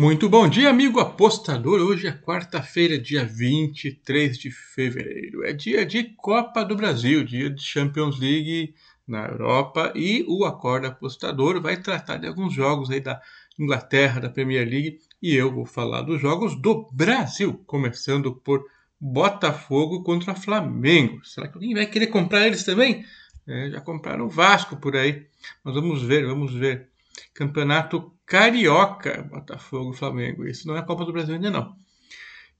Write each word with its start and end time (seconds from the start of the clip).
Muito 0.00 0.30
bom 0.30 0.48
dia, 0.48 0.70
amigo 0.70 0.98
apostador. 0.98 1.78
Hoje 1.78 2.06
é 2.06 2.10
quarta-feira, 2.10 2.98
dia 2.98 3.22
23 3.22 4.38
de 4.38 4.50
fevereiro. 4.50 5.44
É 5.44 5.52
dia 5.52 5.84
de 5.84 6.04
Copa 6.16 6.64
do 6.64 6.74
Brasil, 6.74 7.22
dia 7.22 7.50
de 7.50 7.62
Champions 7.62 8.18
League 8.18 8.74
na 9.06 9.26
Europa 9.26 9.92
e 9.94 10.24
o 10.26 10.46
Acorda 10.46 10.88
Apostador 10.88 11.60
vai 11.60 11.76
tratar 11.76 12.16
de 12.16 12.26
alguns 12.26 12.54
jogos 12.54 12.90
aí 12.90 12.98
da 12.98 13.20
Inglaterra, 13.58 14.22
da 14.22 14.30
Premier 14.30 14.66
League 14.66 15.00
e 15.20 15.36
eu 15.36 15.52
vou 15.52 15.66
falar 15.66 16.00
dos 16.00 16.18
jogos 16.18 16.56
do 16.58 16.88
Brasil, 16.90 17.62
começando 17.66 18.34
por 18.34 18.64
Botafogo 18.98 20.02
contra 20.02 20.34
Flamengo. 20.34 21.22
Será 21.26 21.46
que 21.46 21.56
alguém 21.56 21.74
vai 21.74 21.84
querer 21.84 22.06
comprar 22.06 22.46
eles 22.46 22.64
também? 22.64 23.04
É, 23.46 23.68
já 23.68 23.82
compraram 23.82 24.24
o 24.24 24.30
Vasco 24.30 24.78
por 24.78 24.96
aí. 24.96 25.26
Mas 25.62 25.74
vamos 25.74 26.02
ver, 26.02 26.24
vamos 26.24 26.54
ver. 26.54 26.88
Campeonato 27.34 28.10
Carioca, 28.30 29.28
Botafogo 29.28 29.92
Flamengo. 29.92 30.46
Isso 30.46 30.68
não 30.68 30.76
é 30.76 30.82
Copa 30.82 31.04
do 31.04 31.12
Brasil 31.12 31.34
ainda 31.34 31.50
não. 31.50 31.74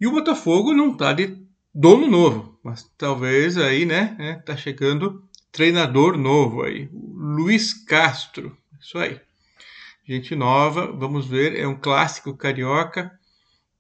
E 0.00 0.06
o 0.06 0.10
Botafogo 0.10 0.74
não 0.74 0.90
está 0.90 1.12
de 1.12 1.38
dono 1.72 2.08
novo, 2.08 2.58
mas 2.60 2.82
talvez 2.98 3.56
aí, 3.56 3.86
né, 3.86 4.16
é, 4.18 4.34
tá 4.34 4.56
chegando 4.56 5.22
treinador 5.52 6.18
novo 6.18 6.64
aí, 6.64 6.90
Luiz 6.92 7.72
Castro. 7.72 8.58
Isso 8.80 8.98
aí. 8.98 9.20
Gente 10.04 10.34
nova, 10.34 10.90
vamos 10.90 11.28
ver, 11.28 11.56
é 11.56 11.68
um 11.68 11.78
clássico 11.78 12.36
carioca. 12.36 13.12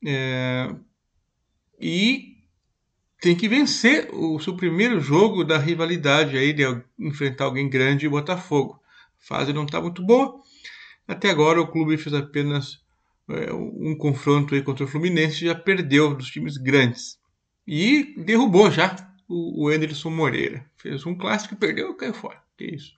É, 0.06 0.72
e 1.80 2.36
tem 3.20 3.34
que 3.34 3.48
vencer 3.48 4.08
o 4.12 4.38
seu 4.38 4.54
primeiro 4.56 5.00
jogo 5.00 5.42
da 5.42 5.58
rivalidade 5.58 6.38
aí 6.38 6.52
de 6.52 6.62
enfrentar 6.96 7.46
alguém 7.46 7.68
grande 7.68 8.06
e 8.06 8.08
Botafogo. 8.08 8.80
A 9.20 9.26
fase 9.26 9.52
não 9.52 9.64
está 9.64 9.80
muito 9.80 10.00
boa. 10.06 10.40
Até 11.10 11.28
agora 11.28 11.60
o 11.60 11.66
clube 11.66 11.96
fez 11.96 12.14
apenas 12.14 12.78
é, 13.28 13.52
um 13.52 13.96
confronto 13.98 14.54
aí 14.54 14.62
contra 14.62 14.84
o 14.84 14.88
Fluminense 14.88 15.44
já 15.44 15.56
perdeu 15.56 16.14
dos 16.14 16.30
times 16.30 16.56
grandes. 16.56 17.18
E 17.66 18.14
derrubou 18.16 18.70
já 18.70 18.94
o, 19.28 19.64
o 19.64 19.68
Anderson 19.68 20.10
Moreira. 20.10 20.64
Fez 20.76 21.04
um 21.04 21.16
clássico 21.16 21.56
perdeu 21.56 21.90
e 21.90 21.96
caiu 21.96 22.14
fora. 22.14 22.40
Que 22.56 22.76
isso. 22.76 22.92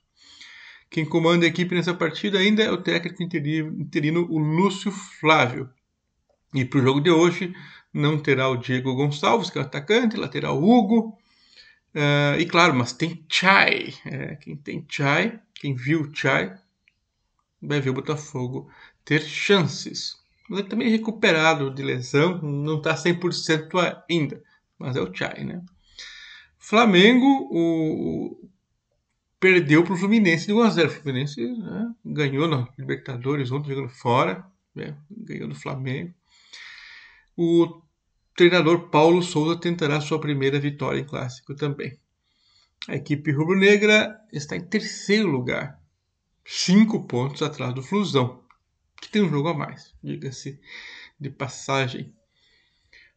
Quem 0.90 1.06
comanda 1.06 1.46
a 1.46 1.48
equipe 1.48 1.74
nessa 1.74 1.94
partida 1.94 2.38
ainda 2.38 2.62
é 2.62 2.70
o 2.70 2.82
técnico 2.82 3.22
interino, 3.22 4.26
o 4.28 4.38
Lúcio 4.38 4.92
Flávio. 4.92 5.70
E 6.54 6.66
para 6.66 6.80
o 6.80 6.82
jogo 6.82 7.00
de 7.00 7.10
hoje 7.10 7.54
não 7.94 8.18
terá 8.18 8.46
o 8.50 8.58
Diego 8.58 8.94
Gonçalves, 8.94 9.48
que 9.48 9.56
é 9.56 9.62
o 9.62 9.64
atacante, 9.64 10.18
o 10.18 10.52
Hugo. 10.52 11.18
Uh, 11.94 12.38
e 12.38 12.44
claro, 12.44 12.74
mas 12.74 12.92
tem 12.92 13.24
Chai. 13.26 13.94
É, 14.04 14.36
quem 14.36 14.54
tem 14.54 14.84
Chai, 14.86 15.40
quem 15.54 15.74
viu 15.74 16.10
Chai, 16.12 16.54
vai 17.62 17.80
ver 17.80 17.90
o 17.90 17.94
Botafogo 17.94 18.68
ter 19.04 19.22
chances. 19.22 20.16
Mas 20.48 20.60
ele 20.60 20.68
também 20.68 20.88
é 20.88 20.90
recuperado 20.90 21.72
de 21.72 21.82
lesão, 21.82 22.40
não 22.42 22.78
está 22.78 22.94
100% 22.94 24.04
ainda, 24.08 24.42
mas 24.78 24.96
é 24.96 25.00
o 25.00 25.14
Chai, 25.14 25.44
né? 25.44 25.62
Flamengo 26.58 27.26
o, 27.50 28.48
perdeu 29.42 29.82
para 29.82 29.94
o 29.94 29.96
Fluminense 29.96 30.46
de 30.46 30.52
1x0. 30.52 30.86
O 30.86 30.90
Fluminense 30.90 31.44
né, 31.44 31.94
ganhou 32.04 32.46
na 32.46 32.68
Libertadores 32.78 33.50
ontem, 33.50 33.70
jogando 33.70 33.88
fora, 33.88 34.46
né, 34.74 34.96
ganhou 35.10 35.48
do 35.48 35.54
Flamengo. 35.54 36.14
O 37.36 37.82
treinador 38.36 38.88
Paulo 38.88 39.22
Souza 39.22 39.58
tentará 39.58 40.00
sua 40.00 40.20
primeira 40.20 40.60
vitória 40.60 41.00
em 41.00 41.04
clássico 41.04 41.54
também. 41.54 41.98
A 42.88 42.94
equipe 42.94 43.32
rubro-negra 43.32 44.16
está 44.32 44.56
em 44.56 44.64
terceiro 44.64 45.28
lugar, 45.28 45.81
cinco 46.44 47.04
pontos 47.04 47.42
atrás 47.42 47.74
do 47.74 47.82
Flusão, 47.82 48.42
que 49.00 49.08
tem 49.08 49.22
um 49.22 49.28
jogo 49.30 49.48
a 49.48 49.54
mais, 49.54 49.94
diga-se 50.02 50.60
de 51.18 51.30
passagem. 51.30 52.12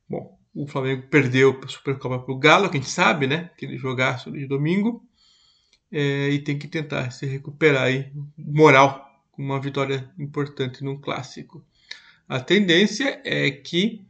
Bom, 0.07 0.37
o 0.53 0.67
Flamengo 0.67 1.07
perdeu 1.07 1.59
a 1.63 1.67
Supercopa 1.67 2.19
para 2.19 2.33
o 2.33 2.39
Galo, 2.39 2.69
quem 2.69 2.81
sabe, 2.81 3.27
né? 3.27 3.49
Aquele 3.53 3.77
jogaço 3.77 4.31
de 4.31 4.47
domingo. 4.47 5.03
É, 5.91 6.29
e 6.29 6.39
tem 6.39 6.57
que 6.57 6.67
tentar 6.67 7.11
se 7.11 7.25
recuperar 7.25 7.83
aí, 7.83 8.11
moral, 8.37 9.05
com 9.31 9.43
uma 9.43 9.59
vitória 9.59 10.11
importante 10.17 10.83
num 10.83 10.99
clássico. 10.99 11.63
A 12.27 12.39
tendência 12.39 13.21
é 13.23 13.51
que 13.51 14.05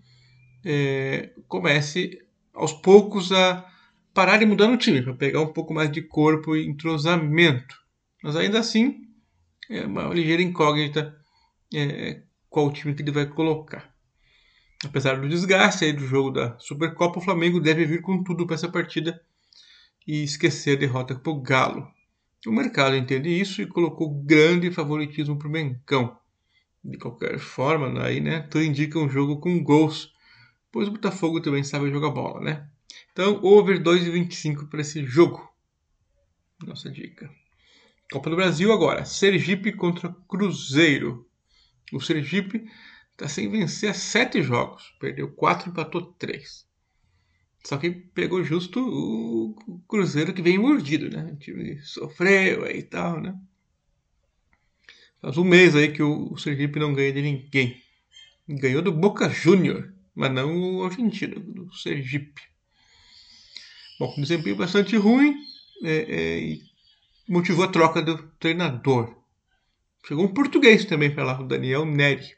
é, 0.63 1.31
comece 1.47 2.21
aos 2.53 2.73
poucos 2.73 3.31
a 3.31 3.69
parar 4.13 4.37
de 4.37 4.45
mudar 4.45 4.67
no 4.67 4.77
time, 4.77 5.01
para 5.01 5.13
pegar 5.13 5.41
um 5.41 5.51
pouco 5.51 5.73
mais 5.73 5.91
de 5.91 6.01
corpo 6.01 6.55
e 6.55 6.65
entrosamento. 6.65 7.83
Mas 8.23 8.35
ainda 8.35 8.59
assim, 8.59 9.04
é 9.69 9.85
uma 9.85 10.13
ligeira 10.13 10.41
incógnita 10.41 11.15
é, 11.73 12.21
qual 12.49 12.71
time 12.71 12.93
que 12.93 13.01
ele 13.01 13.11
vai 13.11 13.25
colocar. 13.25 13.93
Apesar 14.83 15.19
do 15.19 15.27
desgaste 15.27 15.91
do 15.93 16.05
jogo 16.05 16.31
da 16.31 16.57
Supercopa, 16.59 17.19
o 17.19 17.21
Flamengo 17.21 17.59
deve 17.59 17.85
vir 17.85 18.01
com 18.01 18.23
tudo 18.23 18.45
para 18.45 18.55
essa 18.55 18.69
partida 18.69 19.19
e 20.05 20.23
esquecer 20.23 20.77
a 20.77 20.79
derrota 20.79 21.15
para 21.15 21.31
o 21.31 21.41
Galo. 21.41 21.87
O 22.45 22.51
mercado 22.51 22.95
entende 22.95 23.29
isso 23.29 23.61
e 23.61 23.67
colocou 23.67 24.13
grande 24.23 24.71
favoritismo 24.71 25.37
para 25.37 25.47
o 25.47 25.51
Mencão. 25.51 26.17
De 26.83 26.97
qualquer 26.97 27.39
forma, 27.39 28.03
aí, 28.03 28.21
né, 28.21 28.41
tudo 28.41 28.63
indica 28.63 28.99
um 28.99 29.09
jogo 29.09 29.39
com 29.39 29.63
gols 29.63 30.13
pois 30.75 30.89
o 30.89 30.91
Botafogo 30.91 31.39
também 31.39 31.63
sabe 31.63 31.89
jogar 31.89 32.09
bola, 32.09 32.41
né? 32.41 32.69
Então, 33.13 33.41
over 33.41 33.81
2,25 33.81 34.67
para 34.67 34.81
esse 34.81 35.05
jogo. 35.05 35.49
Nossa 36.61 36.91
dica. 36.91 37.33
Copa 38.11 38.29
do 38.29 38.35
Brasil 38.35 38.71
agora. 38.71 39.05
Sergipe 39.05 39.71
contra 39.71 40.15
Cruzeiro. 40.27 41.27
O 41.91 41.99
Sergipe 41.99 42.69
está 43.11 43.27
sem 43.27 43.49
vencer 43.49 43.93
sete 43.95 44.41
jogos. 44.41 44.93
Perdeu 44.99 45.31
quatro, 45.31 45.69
empatou 45.69 46.01
três. 46.01 46.67
Só 47.63 47.77
que 47.77 47.89
pegou 47.89 48.43
justo 48.43 48.79
o 48.79 49.81
Cruzeiro 49.87 50.33
que 50.33 50.41
vem 50.41 50.57
mordido, 50.57 51.09
né? 51.09 51.31
O 51.31 51.35
time 51.37 51.81
sofreu 51.81 52.65
aí 52.65 52.79
e 52.79 52.83
tal, 52.83 53.19
né? 53.19 53.35
Faz 55.21 55.37
um 55.37 55.43
mês 55.43 55.75
aí 55.75 55.91
que 55.91 56.03
o 56.03 56.37
Sergipe 56.37 56.79
não 56.79 56.93
ganha 56.93 57.11
de 57.11 57.21
ninguém. 57.21 57.81
Ganhou 58.47 58.81
do 58.81 58.91
Boca 58.91 59.27
Júnior 59.29 59.95
mas 60.15 60.31
não 60.31 60.77
o 60.77 60.85
argentino, 60.85 61.41
do 61.41 61.71
Sergipe. 61.75 62.41
Bom, 63.99 64.15
desempenho 64.17 64.55
bastante 64.55 64.95
ruim 64.95 65.35
é, 65.83 65.93
é, 65.93 66.39
e 66.39 66.61
motivou 67.27 67.65
a 67.65 67.69
troca 67.69 68.01
do 68.01 68.17
treinador. 68.39 69.15
Chegou 70.07 70.25
um 70.25 70.33
português 70.33 70.85
também 70.85 71.13
para 71.13 71.23
lá, 71.23 71.39
o 71.39 71.47
Daniel 71.47 71.85
Neri. 71.85 72.35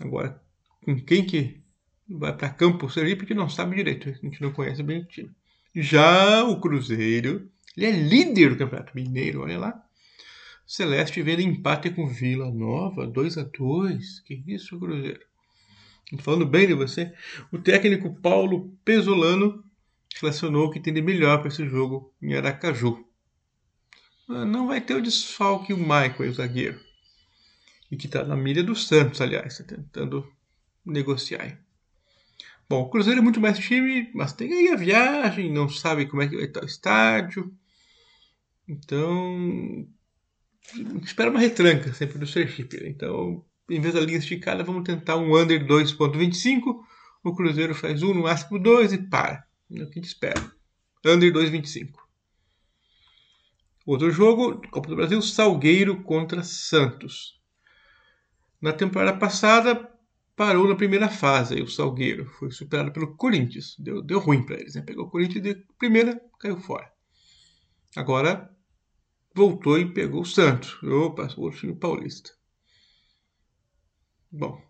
Agora, 0.00 0.40
com 0.84 0.98
quem 1.04 1.24
que 1.24 1.60
vai 2.08 2.36
para 2.36 2.48
campo 2.48 2.86
o 2.86 2.90
Sergipe 2.90 3.26
que 3.26 3.34
não 3.34 3.48
sabe 3.48 3.76
direito, 3.76 4.08
a 4.08 4.12
gente 4.12 4.40
não 4.40 4.52
conhece 4.52 4.82
bem 4.82 5.00
o 5.00 5.04
time. 5.04 5.30
Já 5.74 6.44
o 6.44 6.60
Cruzeiro, 6.60 7.50
ele 7.76 7.86
é 7.86 7.90
líder 7.90 8.50
do 8.50 8.56
Campeonato 8.56 8.92
Mineiro, 8.94 9.42
olha 9.42 9.58
lá. 9.58 9.86
Celeste 10.66 11.22
vendo 11.22 11.42
empate 11.42 11.90
com 11.90 12.06
Vila 12.06 12.50
Nova, 12.50 13.06
2 13.06 13.38
a 13.38 13.42
2 13.42 14.20
Que 14.20 14.42
isso, 14.46 14.78
Cruzeiro? 14.78 15.20
falando 16.18 16.44
bem 16.44 16.66
de 16.66 16.74
você, 16.74 17.12
o 17.50 17.58
técnico 17.58 18.14
Paulo 18.20 18.76
Pesolano 18.84 19.64
relacionou 20.20 20.66
o 20.66 20.70
que 20.70 20.80
tem 20.80 20.92
de 20.92 21.00
melhor 21.00 21.38
para 21.38 21.48
esse 21.48 21.66
jogo 21.66 22.12
em 22.20 22.34
Aracaju. 22.34 23.02
Ah, 24.34 24.46
não 24.46 24.66
vai 24.66 24.80
ter 24.80 24.94
o 24.94 25.02
desfalque 25.02 25.74
o 25.74 25.76
Michael, 25.76 26.30
o 26.30 26.32
zagueiro. 26.32 26.80
E 27.90 27.96
que 27.98 28.06
está 28.06 28.24
na 28.24 28.34
milha 28.34 28.64
do 28.64 28.74
Santos, 28.74 29.20
aliás, 29.20 29.60
está 29.60 29.76
tentando 29.76 30.26
negociar. 30.86 31.58
Bom, 32.66 32.80
o 32.80 32.88
Cruzeiro 32.88 33.20
é 33.20 33.22
muito 33.22 33.42
mais 33.42 33.58
time, 33.58 34.10
mas 34.14 34.32
tem 34.32 34.50
aí 34.50 34.68
a 34.70 34.76
viagem, 34.76 35.52
não 35.52 35.68
sabe 35.68 36.06
como 36.06 36.22
é 36.22 36.28
que 36.28 36.36
vai 36.36 36.46
estar 36.46 36.62
o 36.62 36.66
estádio. 36.66 37.54
Então, 38.66 39.86
espera 41.02 41.28
uma 41.28 41.40
retranca 41.40 41.92
sempre 41.92 42.18
do 42.18 42.26
Sergipe. 42.26 42.80
Né? 42.80 42.88
Então, 42.88 43.44
em 43.68 43.82
vez 43.82 43.92
da 43.92 44.00
linha 44.00 44.16
esticada, 44.16 44.64
vamos 44.64 44.84
tentar 44.84 45.18
um 45.18 45.36
under 45.36 45.62
2.25. 45.66 46.82
O 47.22 47.34
Cruzeiro 47.34 47.74
faz 47.74 48.02
1, 48.02 48.14
no 48.14 48.22
máximo 48.22 48.58
2 48.58 48.94
e 48.94 48.98
para. 48.98 49.46
É 49.70 49.82
o 49.82 49.90
que 49.90 49.98
a 49.98 50.02
gente 50.02 50.08
espera. 50.08 50.40
Under 51.04 51.30
2.25. 51.30 52.01
Outro 53.84 54.10
jogo, 54.10 54.60
Copa 54.70 54.88
do 54.88 54.96
Brasil, 54.96 55.20
Salgueiro 55.20 56.02
contra 56.02 56.42
Santos. 56.42 57.40
Na 58.60 58.72
temporada 58.72 59.18
passada, 59.18 59.90
parou 60.36 60.68
na 60.68 60.76
primeira 60.76 61.08
fase. 61.08 61.60
O 61.60 61.68
Salgueiro 61.68 62.26
foi 62.38 62.50
superado 62.52 62.92
pelo 62.92 63.16
Corinthians. 63.16 63.76
Deu, 63.78 64.00
deu 64.00 64.20
ruim 64.20 64.44
para 64.44 64.60
eles. 64.60 64.76
Né? 64.76 64.82
Pegou 64.82 65.06
o 65.06 65.10
Corinthians 65.10 65.42
de 65.42 65.54
primeira, 65.78 66.20
caiu 66.38 66.60
fora. 66.60 66.90
Agora 67.96 68.50
voltou 69.34 69.78
e 69.78 69.92
pegou 69.92 70.22
o 70.22 70.26
Santos. 70.26 70.80
Opa, 70.82 71.28
outro 71.36 71.58
time 71.58 71.74
paulista. 71.74 72.30
Bom, 74.30 74.62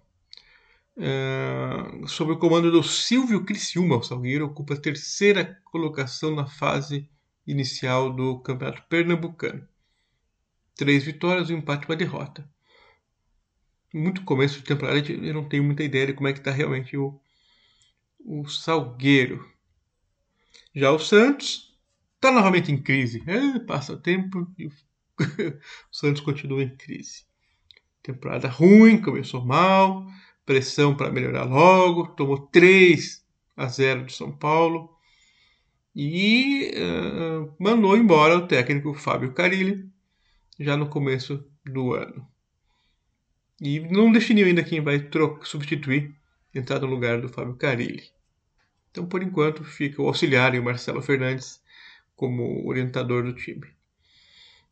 é, 0.97 2.07
sob 2.07 2.33
o 2.33 2.39
comando 2.39 2.71
do 2.71 2.83
Silvio 2.83 3.45
Criciúma, 3.45 3.97
o 3.97 4.03
Salgueiro 4.03 4.47
ocupa 4.47 4.75
a 4.75 4.81
terceira 4.81 5.61
colocação 5.65 6.35
na 6.35 6.47
fase 6.47 7.09
inicial 7.47 8.13
do 8.13 8.39
Campeonato 8.41 8.83
Pernambucano. 8.89 9.67
Três 10.77 11.05
vitórias, 11.05 11.51
um 11.51 11.59
empate 11.59 11.85
e 11.85 11.89
uma 11.89 11.97
derrota. 11.97 12.49
muito 13.93 14.25
começo 14.25 14.59
de 14.59 14.65
temporada, 14.65 14.99
eu 14.99 15.35
não 15.35 15.49
tenho 15.49 15.63
muita 15.65 15.83
ideia 15.83 16.07
de 16.07 16.15
como 16.15 16.29
é 16.29 16.33
que 16.33 16.39
está 16.39 16.51
realmente 16.51 16.97
o, 16.97 17.21
o 18.21 18.47
Salgueiro. 18.49 19.47
Já 20.75 20.91
o 20.91 20.99
Santos 20.99 21.79
está 22.15 22.31
novamente 22.31 22.73
em 22.73 22.83
crise. 22.83 23.23
É, 23.27 23.59
passa 23.61 23.93
o 23.93 24.01
tempo 24.01 24.51
e 24.59 24.67
o 24.69 24.73
Santos 25.91 26.23
continua 26.23 26.63
em 26.63 26.75
crise. 26.75 27.25
Temporada 28.03 28.49
ruim, 28.49 29.01
começou 29.01 29.45
mal, 29.45 30.07
pressão 30.45 30.97
para 30.97 31.11
melhorar 31.11 31.45
logo, 31.45 32.09
tomou 32.15 32.47
3 32.49 33.25
a 33.57 33.69
0 33.69 34.07
de 34.07 34.15
São 34.15 34.37
Paulo 34.37 34.93
e 35.95 36.73
uh, 36.75 37.55
mandou 37.59 37.97
embora 37.97 38.37
o 38.37 38.47
técnico 38.47 38.95
Fábio 38.95 39.33
Carilli 39.33 39.89
já 40.59 40.77
no 40.77 40.89
começo 40.89 41.45
do 41.65 41.93
ano. 41.95 42.27
E 43.61 43.81
não 43.81 44.11
definiu 44.11 44.47
ainda 44.47 44.65
quem 44.65 44.81
vai 44.81 45.09
substituir, 45.43 46.15
entrar 46.55 46.81
no 46.81 46.87
lugar 46.87 47.21
do 47.21 47.29
Fábio 47.29 47.55
Carilli. 47.55 48.11
Então, 48.91 49.07
por 49.07 49.23
enquanto, 49.23 49.65
fica 49.65 50.03
o 50.03 50.07
auxiliar 50.07 50.55
e 50.55 50.59
o 50.59 50.65
Marcelo 50.65 51.01
Fernandes 51.01 51.63
como 52.15 52.67
orientador 52.67 53.25
do 53.25 53.33
time. 53.33 53.67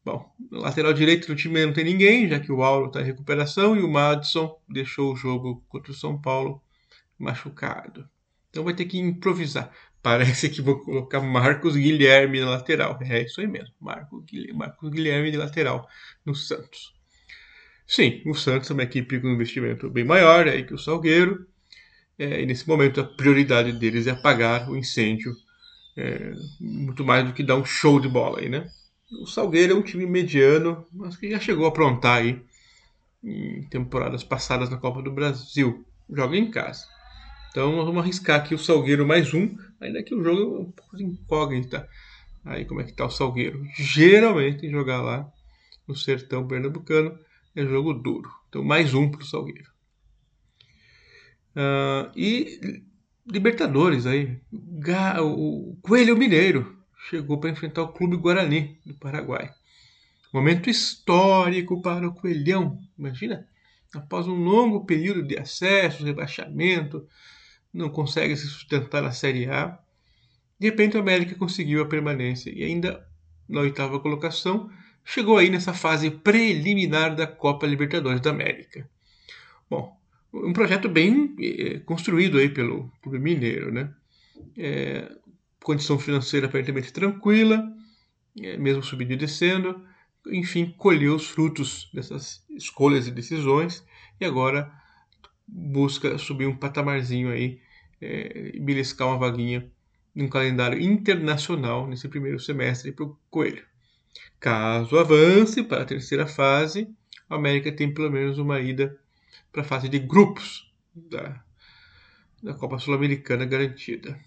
Bom, 0.05 0.33
no 0.51 0.61
lateral 0.61 0.93
direito 0.93 1.27
do 1.27 1.37
time 1.37 1.65
não 1.65 1.73
tem 1.73 1.85
ninguém, 1.85 2.29
já 2.29 2.41
que 2.41 2.51
o 2.51 2.63
Auro 2.63 2.87
está 2.87 3.01
em 3.01 3.05
recuperação 3.05 3.77
e 3.77 3.83
o 3.83 3.91
Madison 3.91 4.59
deixou 4.69 5.13
o 5.13 5.17
jogo 5.17 5.63
contra 5.69 5.93
o 5.93 5.95
São 5.95 6.21
Paulo 6.21 6.63
machucado. 7.19 8.09
Então 8.49 8.65
vai 8.65 8.75
ter 8.75 8.87
que 8.87 8.99
improvisar. 8.99 9.71
Parece 10.03 10.49
que 10.49 10.63
vou 10.63 10.81
colocar 10.81 11.21
Marcos 11.21 11.77
Guilherme 11.77 12.41
na 12.41 12.51
lateral. 12.51 12.99
É 13.03 13.23
isso 13.23 13.41
aí 13.41 13.47
mesmo, 13.47 13.75
Marcos 13.81 14.25
Guilherme, 14.25 14.59
Marcos 14.59 14.91
Guilherme 14.91 15.31
de 15.31 15.37
lateral 15.37 15.87
no 16.25 16.35
Santos. 16.35 16.95
Sim, 17.87 18.23
o 18.25 18.35
Santos 18.35 18.71
é 18.71 18.73
uma 18.73 18.85
equipe 18.85 19.21
com 19.21 19.27
um 19.27 19.35
investimento 19.35 19.91
bem 19.91 20.05
maior 20.05 20.49
aí 20.49 20.65
que 20.65 20.73
o 20.73 20.79
Salgueiro. 20.79 21.47
É, 22.19 22.43
e 22.43 22.47
nesse 22.47 22.69
momento 22.69 23.01
a 23.01 23.05
prioridade 23.05 23.73
deles 23.73 24.07
é 24.07 24.11
apagar 24.11 24.71
o 24.71 24.77
incêndio, 24.77 25.35
é, 25.97 26.33
muito 26.61 27.05
mais 27.05 27.27
do 27.27 27.33
que 27.33 27.43
dar 27.43 27.57
um 27.57 27.65
show 27.65 27.99
de 27.99 28.09
bola 28.09 28.41
aí, 28.41 28.49
né? 28.49 28.69
O 29.23 29.27
Salgueiro 29.27 29.73
é 29.73 29.77
um 29.77 29.83
time 29.83 30.07
mediano, 30.07 30.87
mas 30.93 31.17
que 31.17 31.31
já 31.31 31.41
chegou 31.41 31.65
a 31.65 31.69
aprontar 31.69 32.19
aí 32.19 32.41
em 33.25 33.63
temporadas 33.65 34.23
passadas 34.23 34.71
na 34.71 34.77
Copa 34.77 35.03
do 35.03 35.11
Brasil. 35.11 35.85
Joga 36.09 36.37
em 36.37 36.51
casa. 36.51 36.87
Então 37.51 37.75
nós 37.75 37.85
vamos 37.85 38.03
arriscar 38.03 38.41
aqui 38.41 38.55
o 38.55 38.59
Salgueiro 38.59 39.07
mais 39.07 39.35
um, 39.35 39.57
ainda 39.81 40.03
que 40.03 40.15
o 40.15 40.23
jogo 40.23 40.57
é 40.57 40.61
um 40.61 40.71
pouco 40.71 40.97
de 40.97 41.05
incógnita. 41.05 41.89
Aí 42.45 42.65
como 42.65 42.81
é 42.81 42.85
que 42.85 42.93
tá 42.93 43.05
o 43.05 43.11
Salgueiro? 43.11 43.65
Geralmente 43.77 44.71
jogar 44.71 45.03
lá 45.03 45.31
no 45.87 45.97
sertão 45.97 46.47
pernambucano 46.47 47.19
é 47.55 47.65
jogo 47.65 47.93
duro. 47.93 48.31
Então 48.49 48.63
mais 48.63 48.95
um 48.95 49.11
para 49.11 49.23
o 49.23 49.27
Salgueiro. 49.27 49.71
Uh, 51.57 52.11
e 52.15 52.83
Libertadores 53.27 54.07
aí. 54.07 54.41
O 55.21 55.77
Coelho 55.83 56.17
Mineiro 56.17 56.77
chegou 57.09 57.39
para 57.39 57.51
enfrentar 57.51 57.83
o 57.83 57.93
Clube 57.93 58.17
Guarani 58.17 58.79
do 58.85 58.95
Paraguai. 58.95 59.51
Momento 60.33 60.69
histórico 60.69 61.81
para 61.81 62.09
o 62.09 62.15
Coelhão. 62.15 62.79
Imagina, 62.99 63.47
após 63.95 64.27
um 64.27 64.35
longo 64.35 64.85
período 64.85 65.23
de 65.23 65.39
acesso, 65.39 66.05
rebaixamento, 66.05 67.07
não 67.73 67.89
consegue 67.89 68.37
se 68.37 68.47
sustentar 68.47 69.03
na 69.03 69.13
Série 69.13 69.49
A. 69.49 69.79
De 70.59 70.69
repente 70.69 70.97
o 70.97 71.01
América 71.01 71.35
conseguiu 71.35 71.83
a 71.83 71.87
permanência 71.87 72.51
e 72.51 72.65
ainda 72.65 73.07
na 73.49 73.61
oitava 73.61 73.99
colocação 74.01 74.71
chegou 75.05 75.39
aí 75.39 75.51
nessa 75.51 75.73
fase 75.73 76.11
preliminar 76.11 77.15
da 77.15 77.27
Copa 77.27 77.67
Libertadores 77.67 78.21
da 78.21 78.31
América. 78.31 78.89
Bom, 79.69 79.97
um 80.33 80.53
projeto 80.53 80.89
bem 80.89 81.35
eh, 81.41 81.81
construído 81.81 82.39
aí 82.39 82.49
pelo 82.49 82.91
Clube 83.03 83.19
Mineiro, 83.19 83.73
né? 83.73 83.93
É, 84.57 85.11
condição 85.63 85.99
financeira 85.99 86.47
aparentemente 86.47 86.93
tranquila, 86.93 87.63
é, 88.41 88.57
mesmo 88.57 88.83
subindo 88.83 89.13
e 89.13 89.17
descendo, 89.17 89.85
enfim, 90.29 90.75
colheu 90.77 91.15
os 91.15 91.27
frutos 91.27 91.91
dessas 91.93 92.45
escolhas 92.51 93.07
e 93.07 93.11
decisões 93.11 93.85
e 94.21 94.25
agora 94.25 94.73
busca 95.53 96.17
subir 96.19 96.47
um 96.47 96.57
patamarzinho 96.57 97.31
aí 97.31 97.61
é, 98.01 98.53
e 98.55 98.61
beliscar 98.61 99.09
uma 99.09 99.19
vaguinha 99.19 99.71
num 100.15 100.29
calendário 100.29 100.81
internacional 100.81 101.87
nesse 101.87 102.09
primeiro 102.09 102.39
semestre 102.39 102.93
para 102.93 103.05
o 103.05 103.17
Coelho. 103.31 103.65
Caso 104.39 104.99
avance 104.99 105.63
para 105.63 105.83
a 105.83 105.87
terceira 105.87 106.27
fase, 106.27 106.89
a 107.29 107.37
América 107.37 107.71
tem 107.71 107.93
pelo 107.93 108.11
menos 108.11 108.39
uma 108.39 108.61
ida 108.61 108.99
para 109.53 109.63
a 109.63 109.65
fase 109.65 109.89
de 109.89 109.99
grupos 109.99 110.73
da, 110.95 111.43
da 112.43 112.55
Copa 112.55 112.79
Sul-Americana 112.79 113.45
garantida. 113.45 114.19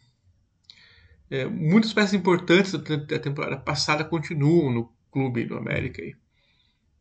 É, 1.30 1.46
muitas 1.46 1.94
peças 1.94 2.14
importantes 2.14 2.74
da 2.74 3.19
temporada 3.19 3.58
passada 3.58 4.04
continuam 4.04 4.72
no 4.72 4.94
clube 5.12 5.46
do 5.46 5.58
América 5.58 6.02
aí. 6.02 6.16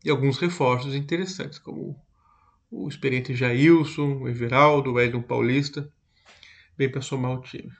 e 0.05 0.11
alguns 0.11 0.39
reforços 0.39 0.95
interessantes, 0.95 1.59
como 1.59 1.97
o 2.73 2.89
experiente 2.89 3.35
Jailson, 3.35 4.23
o 4.23 4.29
Everaldo, 4.29 4.95
o 4.95 5.01
Edson 5.01 5.21
Paulista, 5.21 5.93
bem 6.77 6.91
para 6.91 7.03
somar 7.03 7.33
o 7.33 7.43
time. 7.43 7.71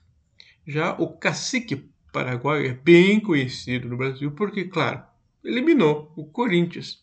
Já 0.67 0.93
o 0.93 1.17
cacique 1.17 1.91
paraguaio 2.13 2.67
é 2.67 2.75
bem 2.75 3.19
conhecido 3.19 3.89
no 3.89 3.97
Brasil 3.97 4.31
porque, 4.33 4.65
claro, 4.65 5.03
eliminou 5.43 6.13
o 6.15 6.27
Corinthians 6.27 7.03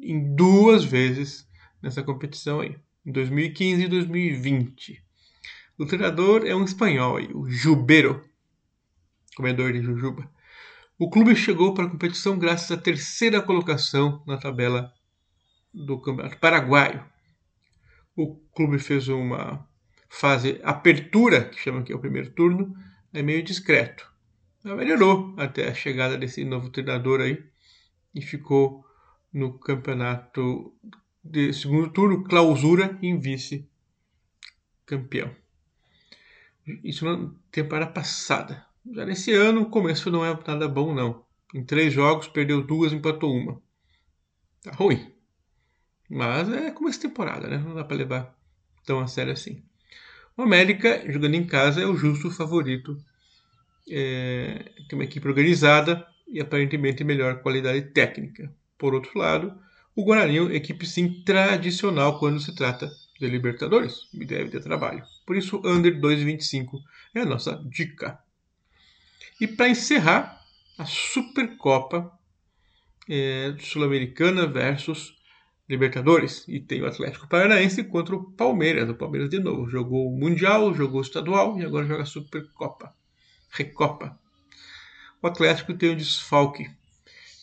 em 0.00 0.36
duas 0.36 0.84
vezes 0.84 1.48
nessa 1.82 2.00
competição 2.00 2.60
aí, 2.60 2.76
em 3.04 3.10
2015 3.10 3.82
e 3.82 3.88
2020. 3.88 5.04
O 5.76 5.86
treinador 5.86 6.46
é 6.46 6.54
um 6.54 6.64
espanhol, 6.64 7.18
o 7.34 7.50
Jubero, 7.50 8.22
comedor 9.34 9.72
de 9.72 9.82
jujuba. 9.82 10.30
O 10.98 11.10
clube 11.10 11.34
chegou 11.34 11.74
para 11.74 11.86
a 11.86 11.90
competição 11.90 12.38
graças 12.38 12.70
à 12.70 12.76
terceira 12.76 13.40
colocação 13.42 14.22
na 14.26 14.36
tabela 14.36 14.92
do 15.72 16.00
Campeonato 16.00 16.38
Paraguaio. 16.38 17.04
O 18.16 18.36
clube 18.54 18.78
fez 18.78 19.08
uma 19.08 19.66
fase 20.08 20.60
apertura, 20.64 21.44
que 21.44 21.60
chama 21.60 21.82
que 21.82 21.92
é 21.92 21.96
o 21.96 22.00
primeiro 22.00 22.30
turno, 22.30 22.74
é 23.12 23.22
meio 23.22 23.42
discreto. 23.42 24.10
Mas 24.62 24.76
melhorou 24.76 25.34
até 25.38 25.68
a 25.68 25.74
chegada 25.74 26.18
desse 26.18 26.44
novo 26.44 26.68
treinador 26.70 27.20
aí 27.20 27.42
e 28.14 28.20
ficou 28.20 28.84
no 29.32 29.58
campeonato 29.58 30.74
de 31.22 31.52
segundo 31.52 31.90
turno, 31.90 32.24
clausura 32.24 32.98
em 33.00 33.18
vice-campeão. 33.18 35.30
Isso 36.84 37.04
na 37.04 37.30
temporada 37.50 37.90
passada. 37.90 38.64
Já 38.92 39.04
nesse 39.04 39.32
ano, 39.32 39.62
o 39.62 39.70
começo 39.70 40.10
não 40.10 40.24
é 40.24 40.38
nada 40.46 40.68
bom, 40.68 40.94
não. 40.94 41.24
Em 41.54 41.64
três 41.64 41.92
jogos, 41.92 42.28
perdeu 42.28 42.62
duas, 42.62 42.92
empatou 42.92 43.34
uma. 43.34 43.60
Tá 44.62 44.72
ruim. 44.72 45.12
Mas 46.10 46.48
é 46.50 46.72
como 46.72 46.88
essa 46.88 47.00
temporada, 47.00 47.46
né? 47.46 47.56
Não 47.56 47.74
dá 47.74 47.84
para 47.84 47.96
levar 47.96 48.36
tão 48.84 48.98
a 48.98 49.06
sério 49.06 49.32
assim. 49.32 49.62
O 50.36 50.42
América, 50.42 51.04
jogando 51.10 51.36
em 51.36 51.46
casa, 51.46 51.80
é 51.80 51.86
o 51.86 51.96
justo 51.96 52.30
favorito. 52.30 53.00
É, 53.88 54.72
tem 54.88 54.98
uma 54.98 55.04
equipe 55.04 55.26
organizada 55.28 56.04
e 56.26 56.40
aparentemente 56.40 57.04
melhor 57.04 57.40
qualidade 57.42 57.82
técnica. 57.92 58.52
Por 58.76 58.92
outro 58.92 59.16
lado, 59.16 59.56
o 59.94 60.04
Guarani 60.04 60.38
é 60.38 60.56
equipe 60.56 60.84
sim 60.84 61.22
tradicional 61.22 62.18
quando 62.18 62.40
se 62.40 62.54
trata 62.54 62.90
de 63.20 63.28
Libertadores 63.28 64.08
e 64.12 64.24
deve 64.24 64.50
ter 64.50 64.62
trabalho. 64.62 65.04
Por 65.26 65.36
isso, 65.36 65.60
under 65.64 66.00
2,25 66.00 66.80
é 67.14 67.20
a 67.20 67.26
nossa 67.26 67.62
dica. 67.66 68.18
E 69.40 69.46
para 69.46 69.68
encerrar, 69.68 70.40
a 70.78 70.84
Supercopa 70.84 72.10
é, 73.08 73.54
Sul-Americana 73.60 74.46
versus 74.46 75.19
Libertadores. 75.70 76.44
E 76.48 76.58
tem 76.58 76.82
o 76.82 76.86
Atlético 76.86 77.28
Paranaense 77.28 77.84
contra 77.84 78.16
o 78.16 78.32
Palmeiras. 78.32 78.90
O 78.90 78.94
Palmeiras 78.96 79.30
de 79.30 79.38
novo 79.38 79.70
jogou 79.70 80.08
o 80.08 80.18
Mundial, 80.18 80.74
jogou 80.74 80.98
o 80.98 81.02
Estadual 81.02 81.56
e 81.60 81.64
agora 81.64 81.86
joga 81.86 82.02
a 82.02 82.06
Supercopa. 82.06 82.92
Recopa. 83.52 84.18
O 85.22 85.28
Atlético 85.28 85.72
tem 85.74 85.90
um 85.90 85.96
desfalque 85.96 86.68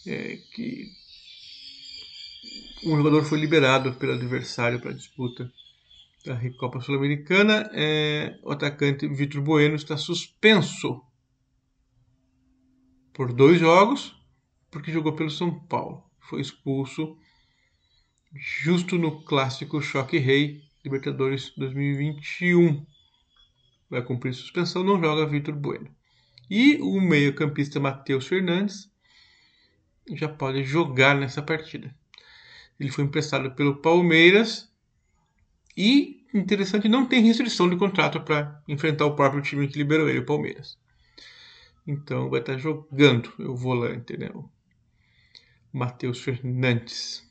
é, 0.05 0.39
que 0.53 0.91
um 2.83 2.97
jogador 2.97 3.23
foi 3.23 3.39
liberado 3.39 3.93
pelo 3.93 4.13
adversário 4.13 4.81
para 4.81 4.91
a 4.91 4.95
disputa 4.95 5.49
da 6.25 6.35
Recopa 6.35 6.81
Sul-Americana. 6.81 7.69
É, 7.73 8.37
o 8.43 8.51
atacante 8.51 9.07
Vitor 9.07 9.41
Bueno 9.41 9.75
está 9.75 9.95
suspenso 9.95 11.01
por 13.13 13.31
dois 13.31 13.57
jogos, 13.57 14.13
porque 14.69 14.91
jogou 14.91 15.13
pelo 15.13 15.29
São 15.29 15.57
Paulo. 15.65 16.03
Foi 16.19 16.41
expulso 16.41 17.17
justo 18.33 18.97
no 18.97 19.21
clássico 19.23 19.81
Choque 19.81 20.17
Rei 20.17 20.63
Libertadores 20.83 21.51
2021. 21.57 22.85
Vai 23.89 24.01
cumprir 24.01 24.33
suspensão, 24.33 24.83
não 24.83 24.99
joga 25.01 25.25
Vitor 25.25 25.55
Bueno. 25.55 25.89
E 26.49 26.77
o 26.81 27.01
meio-campista 27.01 27.79
Matheus 27.79 28.27
Fernandes 28.27 28.89
já 30.13 30.29
pode 30.29 30.63
jogar 30.63 31.15
nessa 31.15 31.41
partida. 31.41 31.93
Ele 32.79 32.89
foi 32.89 33.03
emprestado 33.03 33.51
pelo 33.51 33.81
Palmeiras 33.81 34.71
E, 35.75 36.25
interessante, 36.33 36.87
não 36.87 37.05
tem 37.05 37.23
restrição 37.23 37.69
de 37.69 37.75
contrato 37.75 38.21
para 38.21 38.63
enfrentar 38.67 39.05
o 39.05 39.15
próprio 39.15 39.41
time 39.41 39.67
que 39.67 39.77
liberou 39.77 40.09
ele, 40.09 40.19
o 40.19 40.25
Palmeiras. 40.25 40.77
Então 41.85 42.29
vai 42.29 42.39
estar 42.39 42.57
jogando 42.57 43.31
o 43.39 43.55
volante, 43.55 44.17
né? 44.17 44.29
O 44.33 44.49
Matheus 45.71 46.21
Fernandes. 46.21 47.26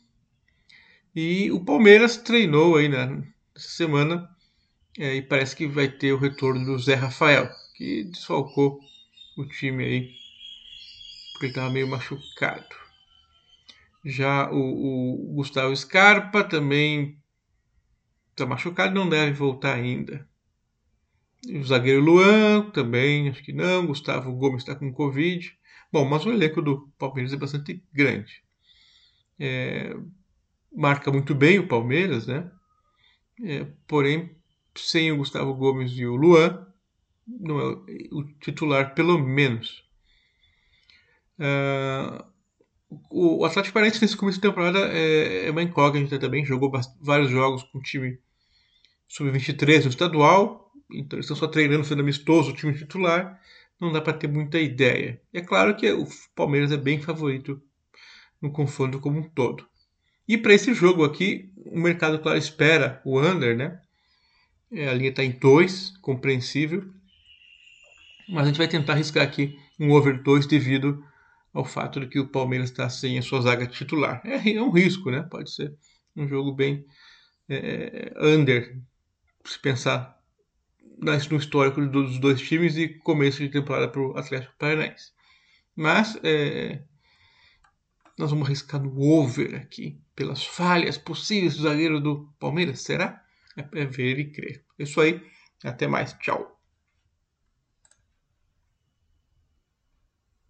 E 1.16 1.50
o 1.50 1.64
Palmeiras 1.64 2.18
treinou 2.18 2.76
aí 2.76 2.90
nessa 2.90 3.24
semana 3.56 4.28
é, 4.98 5.14
e 5.14 5.22
parece 5.22 5.56
que 5.56 5.66
vai 5.66 5.88
ter 5.88 6.12
o 6.12 6.18
retorno 6.18 6.62
do 6.66 6.78
Zé 6.78 6.94
Rafael, 6.94 7.48
que 7.74 8.04
desfalcou 8.04 8.78
o 9.38 9.46
time 9.46 9.82
aí 9.82 10.26
porque 11.32 11.46
estava 11.46 11.70
meio 11.70 11.88
machucado. 11.88 12.66
Já 14.04 14.50
o, 14.50 15.30
o 15.30 15.34
Gustavo 15.34 15.74
Scarpa 15.74 16.44
também 16.44 17.18
está 18.30 18.44
machucado, 18.44 18.94
não 18.94 19.08
deve 19.08 19.32
voltar 19.32 19.74
ainda. 19.74 20.28
O 21.48 21.64
zagueiro 21.64 22.02
Luan 22.02 22.70
também, 22.72 23.30
acho 23.30 23.42
que 23.42 23.54
não. 23.54 23.86
Gustavo 23.86 24.32
Gomes 24.32 24.62
está 24.62 24.74
com 24.74 24.92
Covid. 24.92 25.58
Bom, 25.90 26.04
mas 26.04 26.26
o 26.26 26.32
elenco 26.32 26.60
do 26.60 26.90
Palmeiras 26.98 27.32
é 27.32 27.36
bastante 27.36 27.82
grande. 27.92 28.42
É, 29.38 29.94
marca 30.72 31.10
muito 31.10 31.34
bem 31.34 31.58
o 31.58 31.68
Palmeiras, 31.68 32.26
né? 32.26 32.50
É, 33.42 33.66
porém, 33.86 34.36
sem 34.74 35.12
o 35.12 35.18
Gustavo 35.18 35.54
Gomes 35.54 35.92
e 35.92 36.06
o 36.06 36.16
Luan, 36.16 36.66
não 37.26 37.60
é 37.60 37.64
o 38.12 38.24
titular, 38.40 38.94
pelo 38.94 39.18
menos. 39.18 39.84
Uh, 41.38 42.24
o 43.10 43.44
Atlético 43.44 43.74
Paranaense 43.74 44.00
nesse 44.00 44.16
começo 44.16 44.38
de 44.38 44.48
temporada 44.48 44.78
é, 44.92 45.46
é 45.46 45.50
uma 45.50 45.62
incógnita 45.62 46.18
também. 46.18 46.44
Jogou 46.44 46.70
vários 47.00 47.30
jogos 47.30 47.62
com 47.64 47.78
o 47.78 47.82
time 47.82 48.18
sub-23 49.08 49.84
no 49.84 49.90
estadual, 49.90 50.72
então 50.90 51.16
eles 51.16 51.26
estão 51.26 51.36
só 51.36 51.48
treinando, 51.48 51.84
sendo 51.84 52.02
amistoso 52.02 52.50
o 52.50 52.54
time 52.54 52.74
titular, 52.74 53.40
não 53.80 53.92
dá 53.92 54.00
para 54.00 54.12
ter 54.12 54.28
muita 54.28 54.58
ideia. 54.58 55.20
é 55.32 55.40
claro 55.40 55.76
que 55.76 55.90
o 55.92 56.06
Palmeiras 56.34 56.72
é 56.72 56.76
bem 56.76 57.00
favorito 57.00 57.60
no 58.40 58.50
confronto 58.50 59.00
como 59.00 59.18
um 59.18 59.28
todo. 59.28 59.66
E 60.28 60.36
para 60.36 60.54
esse 60.54 60.74
jogo 60.74 61.04
aqui, 61.04 61.50
o 61.56 61.78
mercado, 61.78 62.18
claro, 62.18 62.38
espera 62.38 63.00
o 63.04 63.20
under, 63.20 63.56
né? 63.56 63.80
É, 64.72 64.88
a 64.88 64.94
linha 64.94 65.10
está 65.10 65.22
em 65.22 65.30
2, 65.30 65.98
compreensível. 65.98 66.84
Mas 68.28 68.44
a 68.44 68.46
gente 68.46 68.58
vai 68.58 68.68
tentar 68.68 68.94
arriscar 68.94 69.22
aqui 69.22 69.56
um 69.78 69.92
over 69.92 70.20
2 70.22 70.46
devido 70.46 71.04
ao 71.52 71.64
fato 71.64 72.00
de 72.00 72.06
que 72.06 72.18
o 72.18 72.28
Palmeiras 72.28 72.70
está 72.70 72.88
sem 72.90 73.18
a 73.18 73.22
sua 73.22 73.40
zaga 73.40 73.66
titular. 73.66 74.20
É, 74.24 74.50
é, 74.50 74.62
um 74.62 74.70
risco, 74.70 75.10
né? 75.10 75.22
Pode 75.22 75.50
ser 75.50 75.74
um 76.16 76.26
jogo 76.26 76.52
bem 76.52 76.84
é, 77.48 78.12
under, 78.20 78.76
se 79.44 79.58
pensar 79.60 80.16
no 80.98 81.36
histórico 81.36 81.84
dos 81.86 82.18
dois 82.18 82.40
times 82.40 82.76
e 82.76 82.88
começo 82.88 83.38
de 83.38 83.48
temporada 83.48 83.88
para 83.88 84.00
o 84.00 84.16
Atlético 84.16 84.54
Paranaense. 84.58 85.12
Mas 85.74 86.18
é, 86.22 86.82
nós 88.18 88.30
vamos 88.30 88.46
arriscar 88.46 88.82
no 88.82 88.98
over 89.00 89.54
aqui, 89.56 90.00
pelas 90.16 90.44
falhas 90.44 90.98
possíveis 90.98 91.56
do 91.56 91.62
zagueiro 91.62 92.00
do 92.00 92.28
Palmeiras. 92.40 92.80
Será? 92.80 93.22
É, 93.56 93.82
é 93.82 93.84
ver 93.84 94.18
e 94.18 94.32
crer. 94.32 94.64
Isso 94.78 95.00
aí. 95.00 95.22
Até 95.62 95.86
mais. 95.86 96.14
Tchau. 96.14 96.55